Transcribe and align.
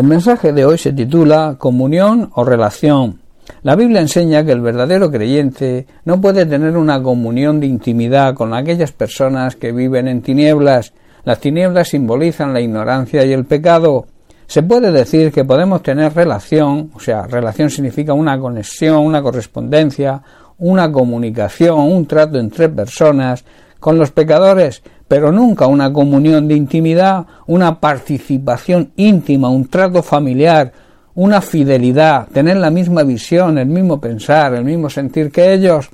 El 0.00 0.06
mensaje 0.06 0.54
de 0.54 0.64
hoy 0.64 0.78
se 0.78 0.94
titula 0.94 1.56
Comunión 1.58 2.30
o 2.34 2.42
relación. 2.42 3.20
La 3.62 3.76
Biblia 3.76 4.00
enseña 4.00 4.42
que 4.42 4.52
el 4.52 4.62
verdadero 4.62 5.10
creyente 5.10 5.86
no 6.06 6.22
puede 6.22 6.46
tener 6.46 6.74
una 6.78 7.02
comunión 7.02 7.60
de 7.60 7.66
intimidad 7.66 8.32
con 8.32 8.54
aquellas 8.54 8.92
personas 8.92 9.56
que 9.56 9.72
viven 9.72 10.08
en 10.08 10.22
tinieblas. 10.22 10.94
Las 11.24 11.38
tinieblas 11.40 11.88
simbolizan 11.88 12.54
la 12.54 12.62
ignorancia 12.62 13.26
y 13.26 13.34
el 13.34 13.44
pecado. 13.44 14.06
Se 14.46 14.62
puede 14.62 14.90
decir 14.90 15.32
que 15.32 15.44
podemos 15.44 15.82
tener 15.82 16.14
relación, 16.14 16.90
o 16.94 16.98
sea, 16.98 17.26
relación 17.26 17.68
significa 17.68 18.14
una 18.14 18.40
conexión, 18.40 19.04
una 19.04 19.20
correspondencia, 19.20 20.22
una 20.56 20.90
comunicación, 20.90 21.78
un 21.78 22.06
trato 22.06 22.38
entre 22.38 22.70
personas 22.70 23.44
con 23.78 23.98
los 23.98 24.12
pecadores, 24.12 24.82
pero 25.10 25.32
nunca 25.32 25.66
una 25.66 25.92
comunión 25.92 26.46
de 26.46 26.54
intimidad, 26.54 27.26
una 27.48 27.80
participación 27.80 28.92
íntima, 28.94 29.48
un 29.48 29.66
trato 29.66 30.04
familiar, 30.04 30.70
una 31.16 31.40
fidelidad, 31.40 32.28
tener 32.28 32.58
la 32.58 32.70
misma 32.70 33.02
visión, 33.02 33.58
el 33.58 33.66
mismo 33.66 34.00
pensar, 34.00 34.54
el 34.54 34.62
mismo 34.62 34.88
sentir 34.88 35.32
que 35.32 35.52
ellos. 35.52 35.88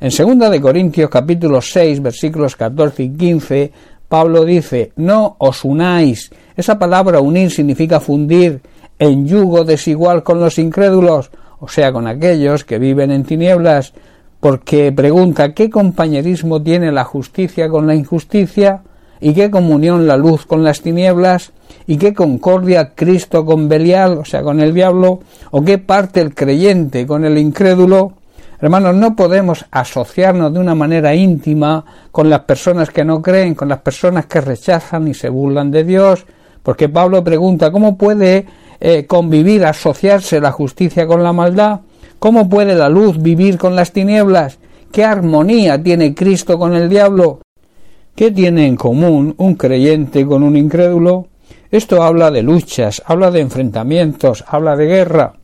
En 0.00 0.38
2 0.38 0.50
de 0.50 0.62
Corintios 0.62 1.10
capítulo 1.10 1.60
6 1.60 2.00
versículos 2.00 2.56
14 2.56 3.02
y 3.02 3.10
15 3.10 3.72
Pablo 4.08 4.46
dice, 4.46 4.92
no 4.96 5.36
os 5.40 5.62
unáis. 5.62 6.30
Esa 6.56 6.78
palabra 6.78 7.20
unir 7.20 7.50
significa 7.50 8.00
fundir 8.00 8.62
en 8.98 9.26
yugo 9.26 9.64
desigual 9.64 10.22
con 10.22 10.40
los 10.40 10.58
incrédulos, 10.58 11.30
o 11.60 11.68
sea, 11.68 11.92
con 11.92 12.06
aquellos 12.06 12.64
que 12.64 12.78
viven 12.78 13.10
en 13.10 13.24
tinieblas, 13.24 13.92
porque 14.44 14.92
pregunta 14.92 15.54
¿qué 15.54 15.70
compañerismo 15.70 16.60
tiene 16.60 16.92
la 16.92 17.04
justicia 17.04 17.70
con 17.70 17.86
la 17.86 17.94
injusticia? 17.94 18.82
¿Y 19.18 19.32
qué 19.32 19.50
comunión 19.50 20.06
la 20.06 20.18
luz 20.18 20.44
con 20.44 20.62
las 20.62 20.82
tinieblas? 20.82 21.52
¿Y 21.86 21.96
qué 21.96 22.12
concordia 22.12 22.92
Cristo 22.94 23.46
con 23.46 23.70
Belial, 23.70 24.18
o 24.18 24.24
sea, 24.26 24.42
con 24.42 24.60
el 24.60 24.74
diablo? 24.74 25.20
¿O 25.50 25.64
qué 25.64 25.78
parte 25.78 26.20
el 26.20 26.34
creyente 26.34 27.06
con 27.06 27.24
el 27.24 27.38
incrédulo? 27.38 28.12
Hermanos, 28.60 28.94
no 28.96 29.16
podemos 29.16 29.64
asociarnos 29.70 30.52
de 30.52 30.58
una 30.58 30.74
manera 30.74 31.14
íntima 31.14 31.82
con 32.12 32.28
las 32.28 32.40
personas 32.40 32.90
que 32.90 33.02
no 33.02 33.22
creen, 33.22 33.54
con 33.54 33.70
las 33.70 33.80
personas 33.80 34.26
que 34.26 34.42
rechazan 34.42 35.08
y 35.08 35.14
se 35.14 35.30
burlan 35.30 35.70
de 35.70 35.84
Dios, 35.84 36.26
porque 36.62 36.90
Pablo 36.90 37.24
pregunta 37.24 37.72
¿cómo 37.72 37.96
puede 37.96 38.44
eh, 38.78 39.06
convivir, 39.06 39.64
asociarse 39.64 40.38
la 40.38 40.52
justicia 40.52 41.06
con 41.06 41.22
la 41.22 41.32
maldad? 41.32 41.80
¿Cómo 42.24 42.48
puede 42.48 42.74
la 42.74 42.88
luz 42.88 43.20
vivir 43.20 43.58
con 43.58 43.76
las 43.76 43.92
tinieblas? 43.92 44.58
¿Qué 44.90 45.04
armonía 45.04 45.82
tiene 45.82 46.14
Cristo 46.14 46.58
con 46.58 46.74
el 46.74 46.88
diablo? 46.88 47.42
¿Qué 48.16 48.30
tiene 48.30 48.66
en 48.66 48.76
común 48.76 49.34
un 49.36 49.56
creyente 49.56 50.24
con 50.24 50.42
un 50.42 50.56
incrédulo? 50.56 51.28
Esto 51.70 52.02
habla 52.02 52.30
de 52.30 52.42
luchas, 52.42 53.02
habla 53.04 53.30
de 53.30 53.40
enfrentamientos, 53.40 54.42
habla 54.48 54.74
de 54.74 54.86
guerra. 54.86 55.34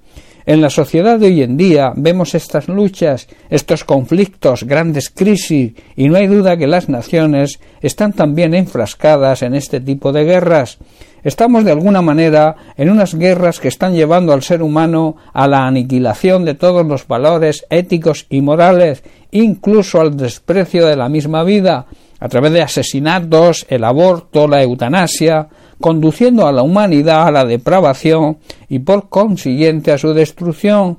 En 0.47 0.63
la 0.63 0.71
sociedad 0.71 1.19
de 1.19 1.27
hoy 1.27 1.43
en 1.43 1.59
día 1.59 1.93
vemos 1.95 2.35
estas 2.35 2.67
luchas, 2.67 3.29
estos 3.51 3.85
conflictos, 3.85 4.65
grandes 4.65 5.11
crisis, 5.11 5.75
y 5.97 6.09
no 6.09 6.17
hay 6.17 6.29
duda 6.29 6.57
que 6.57 6.67
las 6.67 6.89
naciones 6.89 7.61
están 7.83 8.15
también 8.15 8.55
enfrascadas 8.55 9.43
en 9.43 9.55
este 9.55 9.81
tipo 9.81 10.13
de 10.13 10.25
guerras. 10.25 10.79
Estamos 11.23 11.65
de 11.65 11.73
alguna 11.73 12.03
manera 12.03 12.57
en 12.77 12.91
unas 12.91 13.15
guerras 13.15 13.61
que 13.61 13.69
están 13.69 13.95
llevando 13.95 14.33
al 14.33 14.43
ser 14.43 14.63
humano 14.63 15.17
a 15.33 15.47
la 15.47 15.67
aniquilación 15.67 16.45
de 16.45 16.55
todos 16.55 16.87
los 16.87 17.07
valores 17.07 17.67
éticos 17.71 18.27
y 18.31 18.41
morales, 18.41 19.03
incluso 19.31 20.01
al 20.01 20.17
desprecio 20.17 20.87
de 20.87 20.97
la 20.97 21.09
misma 21.09 21.45
vida, 21.45 21.87
a 22.19 22.29
través 22.29 22.53
de 22.53 22.63
asesinatos, 22.63 23.67
el 23.69 23.85
aborto, 23.85 24.47
la 24.47 24.63
eutanasia, 24.63 25.49
conduciendo 25.81 26.47
a 26.47 26.53
la 26.53 26.63
humanidad 26.63 27.27
a 27.27 27.31
la 27.31 27.45
depravación 27.45 28.39
y 28.69 28.81
por 28.81 29.09
consiguiente 29.09 29.93
a 29.93 29.99
su 29.99 30.13
destrucción. 30.13 30.99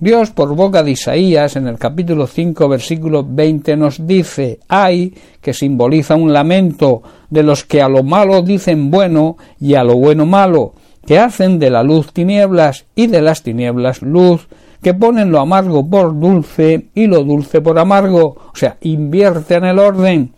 Dios 0.00 0.30
por 0.30 0.54
boca 0.54 0.84
de 0.84 0.92
Isaías 0.92 1.56
en 1.56 1.66
el 1.66 1.76
capítulo 1.76 2.28
5 2.28 2.68
versículo 2.68 3.26
20 3.28 3.76
nos 3.76 4.06
dice 4.06 4.60
ay 4.68 5.12
que 5.40 5.52
simboliza 5.52 6.14
un 6.14 6.32
lamento 6.32 7.02
de 7.30 7.42
los 7.42 7.64
que 7.64 7.82
a 7.82 7.88
lo 7.88 8.04
malo 8.04 8.42
dicen 8.42 8.92
bueno 8.92 9.36
y 9.58 9.74
a 9.74 9.82
lo 9.82 9.96
bueno 9.96 10.24
malo, 10.24 10.74
que 11.04 11.18
hacen 11.18 11.58
de 11.58 11.70
la 11.70 11.82
luz 11.82 12.12
tinieblas 12.12 12.86
y 12.94 13.08
de 13.08 13.20
las 13.20 13.42
tinieblas 13.42 14.00
luz, 14.00 14.46
que 14.82 14.94
ponen 14.94 15.32
lo 15.32 15.40
amargo 15.40 15.84
por 15.90 16.16
dulce 16.18 16.90
y 16.94 17.08
lo 17.08 17.24
dulce 17.24 17.60
por 17.60 17.76
amargo, 17.80 18.36
o 18.52 18.54
sea, 18.54 18.76
invierten 18.82 19.64
el 19.64 19.80
orden. 19.80 20.32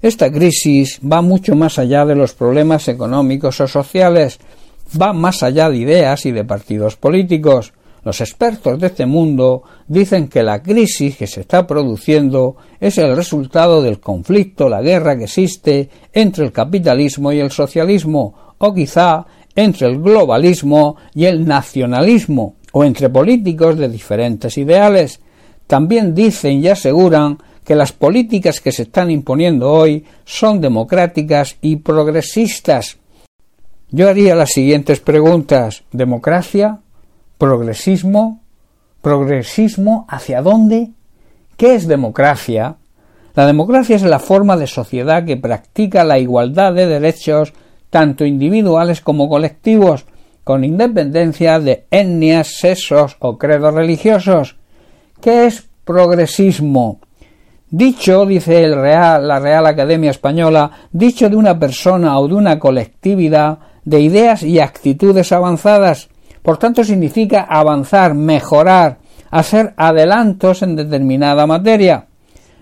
Esta 0.00 0.32
crisis 0.32 0.98
va 1.00 1.20
mucho 1.20 1.54
más 1.56 1.78
allá 1.78 2.06
de 2.06 2.14
los 2.14 2.32
problemas 2.32 2.88
económicos 2.88 3.60
o 3.60 3.68
sociales, 3.68 4.38
va 5.00 5.12
más 5.12 5.42
allá 5.42 5.68
de 5.68 5.76
ideas 5.76 6.24
y 6.24 6.32
de 6.32 6.44
partidos 6.44 6.96
políticos. 6.96 7.74
Los 8.04 8.20
expertos 8.20 8.78
de 8.78 8.88
este 8.88 9.06
mundo 9.06 9.62
dicen 9.88 10.28
que 10.28 10.42
la 10.42 10.62
crisis 10.62 11.16
que 11.16 11.26
se 11.26 11.40
está 11.40 11.66
produciendo 11.66 12.56
es 12.78 12.98
el 12.98 13.16
resultado 13.16 13.80
del 13.82 13.98
conflicto, 13.98 14.68
la 14.68 14.82
guerra 14.82 15.16
que 15.16 15.24
existe 15.24 15.88
entre 16.12 16.44
el 16.44 16.52
capitalismo 16.52 17.32
y 17.32 17.40
el 17.40 17.50
socialismo, 17.50 18.54
o 18.58 18.74
quizá 18.74 19.24
entre 19.56 19.88
el 19.88 20.02
globalismo 20.02 20.96
y 21.14 21.24
el 21.24 21.46
nacionalismo, 21.46 22.56
o 22.72 22.84
entre 22.84 23.08
políticos 23.08 23.78
de 23.78 23.88
diferentes 23.88 24.58
ideales. 24.58 25.20
También 25.66 26.14
dicen 26.14 26.62
y 26.62 26.68
aseguran 26.68 27.38
que 27.64 27.74
las 27.74 27.92
políticas 27.92 28.60
que 28.60 28.72
se 28.72 28.82
están 28.82 29.10
imponiendo 29.10 29.72
hoy 29.72 30.04
son 30.26 30.60
democráticas 30.60 31.56
y 31.62 31.76
progresistas. 31.76 32.98
Yo 33.90 34.10
haría 34.10 34.34
las 34.34 34.50
siguientes 34.50 35.00
preguntas. 35.00 35.84
¿Democracia? 35.90 36.80
Progresismo, 37.44 38.40
progresismo 39.02 40.06
hacia 40.08 40.40
dónde, 40.40 40.92
¿qué 41.58 41.74
es 41.74 41.86
democracia? 41.86 42.76
La 43.34 43.44
democracia 43.44 43.96
es 43.96 44.02
la 44.02 44.18
forma 44.18 44.56
de 44.56 44.66
sociedad 44.66 45.26
que 45.26 45.36
practica 45.36 46.04
la 46.04 46.18
igualdad 46.18 46.72
de 46.72 46.86
derechos 46.86 47.52
tanto 47.90 48.24
individuales 48.24 49.02
como 49.02 49.28
colectivos, 49.28 50.06
con 50.42 50.64
independencia 50.64 51.60
de 51.60 51.84
etnias, 51.90 52.56
sexos 52.56 53.18
o 53.18 53.36
credos 53.36 53.74
religiosos. 53.74 54.56
¿Qué 55.20 55.44
es 55.44 55.68
progresismo? 55.84 57.00
Dicho, 57.68 58.24
dice 58.24 58.64
el 58.64 58.74
Real, 58.74 59.28
la 59.28 59.38
Real 59.38 59.66
Academia 59.66 60.12
Española, 60.12 60.70
dicho 60.92 61.28
de 61.28 61.36
una 61.36 61.58
persona 61.58 62.18
o 62.18 62.26
de 62.26 62.36
una 62.36 62.58
colectividad 62.58 63.58
de 63.84 64.00
ideas 64.00 64.42
y 64.42 64.60
actitudes 64.60 65.30
avanzadas, 65.30 66.08
por 66.44 66.58
tanto, 66.58 66.84
significa 66.84 67.46
avanzar, 67.48 68.12
mejorar, 68.12 68.98
hacer 69.30 69.72
adelantos 69.78 70.60
en 70.60 70.76
determinada 70.76 71.46
materia. 71.46 72.08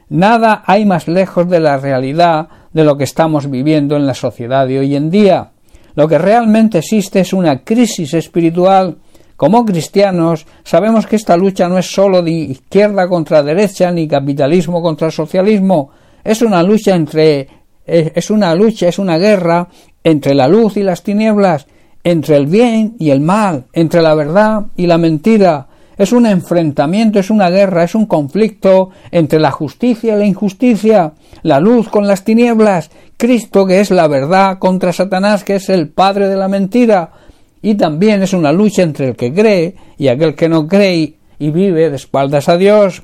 Nada 0.09 0.62
hay 0.65 0.84
más 0.84 1.09
lejos 1.09 1.50
de 1.50 1.59
la 1.59 1.78
realidad 1.78 2.47
de 2.72 2.84
lo 2.84 2.97
que 2.97 3.03
estamos 3.03 3.50
viviendo 3.50 3.97
en 3.97 4.06
la 4.06 4.15
sociedad 4.15 4.69
de 4.69 4.78
hoy 4.78 4.94
en 4.94 5.10
día. 5.10 5.50
Lo 5.97 6.06
que 6.06 6.19
realmente 6.19 6.78
existe 6.78 7.19
es 7.19 7.32
una 7.32 7.65
crisis 7.65 8.15
espiritual. 8.15 8.98
Como 9.37 9.65
cristianos 9.65 10.47
sabemos 10.62 11.04
que 11.09 11.16
esta 11.16 11.37
lucha 11.37 11.69
no 11.69 11.76
es 11.76 11.92
sólo 11.92 12.22
de 12.22 12.31
izquierda 12.31 13.09
contra 13.09 13.42
derecha 13.42 13.91
ni 13.91 14.06
capitalismo 14.06 14.81
contra 14.81 15.10
socialismo, 15.10 15.91
es 16.22 16.41
una 16.41 16.62
lucha 16.62 16.94
entre 16.94 17.48
es 17.84 18.31
una 18.31 18.54
lucha, 18.54 18.87
es 18.87 19.00
una 19.00 19.19
guerra 19.19 19.66
entre 20.04 20.37
la 20.37 20.47
luz 20.47 20.76
y 20.76 20.84
las 20.84 21.03
tinieblas, 21.03 21.66
entre 22.05 22.37
el 22.37 22.47
bien 22.47 22.97
y 22.99 23.11
el 23.11 23.21
mal, 23.21 23.65
entre 23.73 24.03
la 24.03 24.15
verdad 24.15 24.67
y 24.77 24.87
la 24.87 24.99
mentira. 24.99 25.69
Es 25.97 26.13
un 26.13 26.27
enfrentamiento, 26.27 27.19
es 27.19 27.31
una 27.31 27.51
guerra, 27.51 27.85
es 27.85 27.95
un 27.95 28.07
conflicto 28.07 28.91
entre 29.11 29.39
la 29.39 29.51
justicia 29.51 30.15
y 30.15 30.19
la 30.19 30.27
injusticia, 30.27 31.13
la 31.43 31.61
luz 31.61 31.89
con 31.89 32.07
las 32.07 32.25
tinieblas, 32.25 32.91
Cristo 33.17 33.67
que 33.67 33.81
es 33.81 33.91
la 33.91 34.09
verdad 34.09 34.59
contra 34.59 34.93
Satanás 34.93 35.45
que 35.45 35.57
es 35.57 35.69
el 35.69 35.91
padre 35.91 36.29
de 36.29 36.37
la 36.37 36.49
mentira. 36.49 37.13
Y 37.60 37.77
también 37.77 38.22
es 38.22 38.33
una 38.33 38.53
lucha 38.53 38.83
entre 38.83 39.10
el 39.10 39.16
que 39.16 39.33
cree 39.33 39.77
y 39.97 40.09
aquel 40.09 40.34
que 40.34 40.48
no 40.48 40.66
cree 40.66 41.15
y 41.39 41.51
vive 41.51 41.91
de 41.91 41.97
espaldas 41.97 42.48
a 42.48 42.57
Dios. 42.57 43.03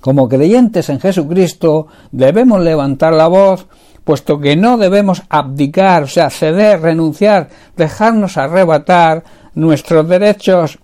Como 0.00 0.28
creyentes 0.28 0.88
en 0.90 1.00
Jesucristo 1.00 1.88
debemos 2.12 2.60
levantar 2.60 3.12
la 3.14 3.26
voz 3.26 3.66
puesto 4.06 4.38
que 4.38 4.54
no 4.54 4.78
debemos 4.78 5.24
abdicar, 5.28 6.04
o 6.04 6.06
sea, 6.06 6.30
ceder, 6.30 6.80
renunciar, 6.80 7.48
dejarnos 7.76 8.36
arrebatar 8.36 9.24
nuestros 9.56 10.08
derechos. 10.08 10.78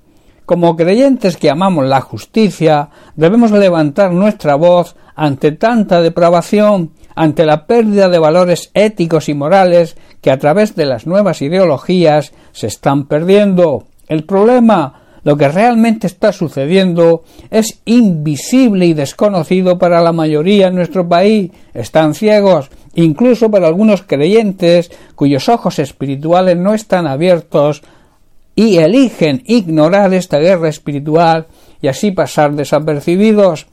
Como 0.44 0.74
creyentes 0.74 1.36
que 1.36 1.48
amamos 1.48 1.86
la 1.86 2.00
justicia, 2.00 2.88
debemos 3.14 3.52
levantar 3.52 4.10
nuestra 4.10 4.56
voz 4.56 4.96
ante 5.14 5.52
tanta 5.52 6.02
depravación, 6.02 6.90
ante 7.14 7.46
la 7.46 7.68
pérdida 7.68 8.08
de 8.08 8.18
valores 8.18 8.72
éticos 8.74 9.28
y 9.28 9.34
morales 9.34 9.96
que 10.20 10.32
a 10.32 10.38
través 10.40 10.74
de 10.74 10.86
las 10.86 11.06
nuevas 11.06 11.42
ideologías 11.42 12.32
se 12.50 12.66
están 12.66 13.04
perdiendo. 13.06 13.84
El 14.08 14.24
problema 14.24 15.02
lo 15.24 15.36
que 15.36 15.48
realmente 15.48 16.08
está 16.08 16.32
sucediendo 16.32 17.22
es 17.50 17.80
invisible 17.84 18.86
y 18.86 18.94
desconocido 18.94 19.78
para 19.78 20.00
la 20.00 20.12
mayoría 20.12 20.66
en 20.66 20.74
nuestro 20.74 21.08
país. 21.08 21.52
Están 21.74 22.14
ciegos 22.14 22.70
incluso 22.94 23.50
para 23.50 23.66
algunos 23.66 24.02
creyentes 24.02 24.90
cuyos 25.14 25.48
ojos 25.48 25.78
espirituales 25.78 26.56
no 26.56 26.74
están 26.74 27.06
abiertos 27.06 27.82
y 28.54 28.76
eligen 28.76 29.42
ignorar 29.46 30.12
esta 30.12 30.38
guerra 30.38 30.68
espiritual 30.68 31.46
y 31.80 31.88
así 31.88 32.10
pasar 32.10 32.52
desapercibidos. 32.52 33.66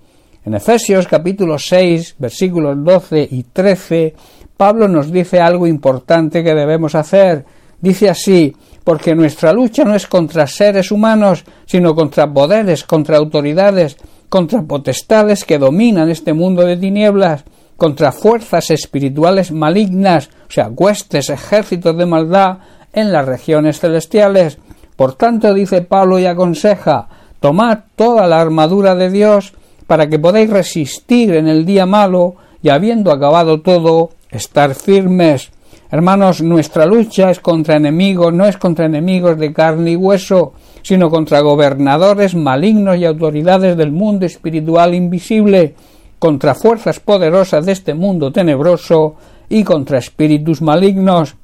En 0.45 0.53
Efesios 0.53 1.07
capítulo 1.07 1.59
6 1.59 2.15
versículos 2.17 2.77
12 2.83 3.27
y 3.29 3.43
13 3.43 4.15
Pablo 4.59 4.89
nos 4.89 5.09
dice 5.09 5.39
algo 5.39 5.67
importante 5.67 6.43
que 6.43 6.53
debemos 6.53 6.93
hacer. 6.93 7.45
Dice 7.79 8.09
así, 8.09 8.53
porque 8.83 9.15
nuestra 9.15 9.53
lucha 9.53 9.85
no 9.85 9.95
es 9.95 10.05
contra 10.05 10.47
seres 10.47 10.91
humanos, 10.91 11.45
sino 11.65 11.95
contra 11.95 12.29
poderes, 12.29 12.83
contra 12.83 13.15
autoridades, 13.15 13.95
contra 14.27 14.61
potestades 14.63 15.45
que 15.45 15.59
dominan 15.59 16.09
este 16.09 16.33
mundo 16.33 16.65
de 16.65 16.75
tinieblas, 16.75 17.45
contra 17.79 18.11
fuerzas 18.11 18.69
espirituales 18.69 19.51
malignas, 19.51 20.29
o 20.47 20.51
sea, 20.51 20.67
huestes, 20.67 21.29
ejércitos 21.29 21.97
de 21.97 22.05
maldad 22.05 22.57
en 22.93 23.11
las 23.11 23.25
regiones 23.25 23.79
celestiales. 23.79 24.59
Por 24.95 25.13
tanto, 25.13 25.53
dice 25.53 25.81
Pablo 25.81 26.19
y 26.19 26.27
aconseja, 26.27 27.07
tomad 27.39 27.79
toda 27.95 28.27
la 28.27 28.41
armadura 28.41 28.93
de 28.93 29.09
Dios 29.09 29.53
para 29.87 30.07
que 30.07 30.19
podáis 30.19 30.49
resistir 30.49 31.33
en 31.33 31.47
el 31.47 31.65
día 31.65 31.85
malo 31.85 32.35
y 32.61 32.69
habiendo 32.69 33.11
acabado 33.11 33.61
todo, 33.61 34.11
estar 34.29 34.75
firmes. 34.75 35.49
Hermanos, 35.89 36.41
nuestra 36.43 36.85
lucha 36.85 37.31
es 37.31 37.39
contra 37.39 37.77
enemigos, 37.77 38.33
no 38.33 38.45
es 38.45 38.57
contra 38.57 38.85
enemigos 38.85 39.39
de 39.39 39.53
carne 39.53 39.91
y 39.91 39.95
hueso, 39.95 40.53
sino 40.83 41.09
contra 41.09 41.39
gobernadores 41.39 42.35
malignos 42.35 42.97
y 42.97 43.05
autoridades 43.05 43.77
del 43.77 43.91
mundo 43.91 44.25
espiritual 44.25 44.93
invisible, 44.93 45.75
contra 46.19 46.53
fuerzas 46.53 46.99
poderosas 46.99 47.65
de 47.65 47.71
este 47.71 47.93
mundo 47.93 48.31
tenebroso 48.31 49.15
y 49.47 49.63
contra 49.63 49.97
espíritus 49.97 50.61
malignos. 50.61 51.35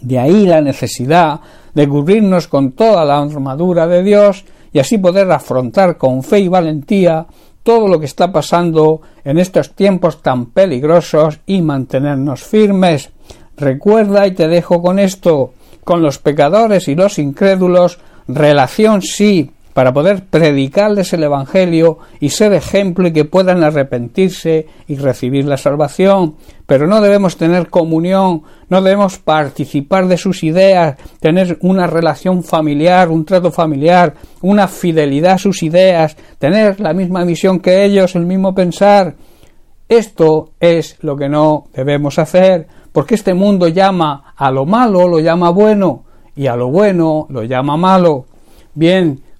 De 0.00 0.18
ahí 0.18 0.44
la 0.46 0.60
necesidad 0.60 1.40
de 1.72 1.88
cubrirnos 1.88 2.48
con 2.48 2.72
toda 2.72 3.04
la 3.04 3.20
armadura 3.20 3.86
de 3.86 4.02
Dios 4.02 4.44
y 4.72 4.80
así 4.80 4.98
poder 4.98 5.30
afrontar 5.30 5.96
con 5.96 6.22
fe 6.22 6.40
y 6.40 6.48
valentía 6.48 7.26
todo 7.62 7.88
lo 7.88 7.98
que 7.98 8.06
está 8.06 8.30
pasando 8.30 9.00
en 9.24 9.38
estos 9.38 9.70
tiempos 9.70 10.20
tan 10.20 10.46
peligrosos 10.46 11.40
y 11.46 11.62
mantenernos 11.62 12.42
firmes. 12.42 13.10
Recuerda 13.56 14.26
y 14.26 14.32
te 14.32 14.48
dejo 14.48 14.82
con 14.82 14.98
esto, 14.98 15.54
con 15.82 16.02
los 16.02 16.18
pecadores 16.18 16.88
y 16.88 16.94
los 16.94 17.18
incrédulos, 17.18 17.98
relación 18.28 19.00
sí, 19.00 19.50
para 19.74 19.92
poder 19.92 20.24
predicarles 20.24 21.12
el 21.12 21.24
Evangelio 21.24 21.98
y 22.20 22.30
ser 22.30 22.54
ejemplo 22.54 23.08
y 23.08 23.12
que 23.12 23.24
puedan 23.24 23.62
arrepentirse 23.64 24.68
y 24.86 24.96
recibir 24.96 25.44
la 25.44 25.56
salvación. 25.56 26.36
Pero 26.64 26.86
no 26.86 27.00
debemos 27.00 27.36
tener 27.36 27.68
comunión, 27.68 28.44
no 28.68 28.80
debemos 28.80 29.18
participar 29.18 30.06
de 30.06 30.16
sus 30.16 30.44
ideas, 30.44 30.96
tener 31.20 31.58
una 31.60 31.88
relación 31.88 32.44
familiar, 32.44 33.10
un 33.10 33.24
trato 33.24 33.50
familiar, 33.50 34.14
una 34.42 34.68
fidelidad 34.68 35.32
a 35.32 35.38
sus 35.38 35.62
ideas, 35.64 36.16
tener 36.38 36.78
la 36.78 36.94
misma 36.94 37.24
visión 37.24 37.58
que 37.58 37.84
ellos, 37.84 38.14
el 38.14 38.26
mismo 38.26 38.54
pensar. 38.54 39.16
Esto 39.88 40.52
es 40.60 40.96
lo 41.00 41.16
que 41.16 41.28
no 41.28 41.64
debemos 41.74 42.20
hacer, 42.20 42.68
porque 42.92 43.16
este 43.16 43.34
mundo 43.34 43.66
llama 43.66 44.34
a 44.36 44.52
lo 44.52 44.66
malo, 44.66 45.08
lo 45.08 45.18
llama 45.18 45.50
bueno, 45.50 46.04
y 46.36 46.46
a 46.46 46.54
lo 46.54 46.68
bueno 46.68 47.26
lo 47.28 47.42
llama 47.42 47.76
malo. 47.76 48.26
Bien, 48.72 49.23